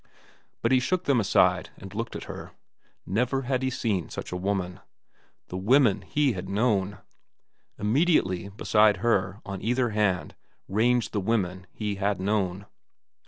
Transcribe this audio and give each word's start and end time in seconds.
But 0.63 0.71
he 0.71 0.79
shook 0.79 1.03
them 1.03 1.19
aside 1.19 1.69
and 1.77 1.93
looked 1.93 2.15
at 2.15 2.23
her. 2.23 2.53
Never 3.05 3.43
had 3.43 3.61
he 3.61 3.69
seen 3.69 4.09
such 4.09 4.31
a 4.31 4.35
woman. 4.35 4.79
The 5.49 5.57
women 5.57 6.01
he 6.01 6.33
had 6.33 6.49
known! 6.49 6.97
Immediately, 7.77 8.49
beside 8.49 8.97
her, 9.05 9.41
on 9.45 9.61
either 9.61 9.89
hand, 9.91 10.33
ranged 10.67 11.11
the 11.11 11.21
women 11.21 11.67
he 11.71 11.97
had 11.97 12.19
known. 12.19 12.65